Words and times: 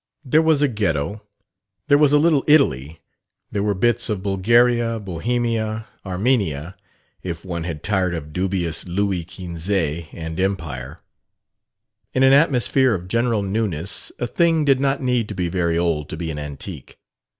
There 0.25 0.41
was 0.41 0.63
a 0.63 0.67
Ghetto, 0.67 1.21
there 1.87 1.97
was 1.99 2.11
a 2.11 2.17
Little 2.17 2.43
Italy, 2.47 3.01
there 3.51 3.61
were 3.61 3.75
bits 3.75 4.09
of 4.09 4.23
Bulgaria, 4.23 4.99
Bohemia, 4.99 5.89
Armenia, 6.03 6.75
if 7.21 7.45
one 7.45 7.65
had 7.65 7.83
tired 7.83 8.15
of 8.15 8.33
dubious 8.33 8.83
Louis 8.87 9.23
Quinze 9.23 9.69
and 10.11 10.39
Empire. 10.39 11.01
In 12.15 12.23
an 12.23 12.33
atmosphere 12.33 12.95
of 12.95 13.07
general 13.07 13.43
newness 13.43 14.11
a 14.17 14.25
thing 14.25 14.65
did 14.65 14.79
not 14.79 15.03
need 15.03 15.27
to 15.29 15.35
be 15.35 15.49
very 15.49 15.77
old 15.77 16.09
to 16.09 16.17
be 16.17 16.31
an 16.31 16.39
antique. 16.39 16.97